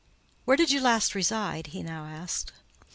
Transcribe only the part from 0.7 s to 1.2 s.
you last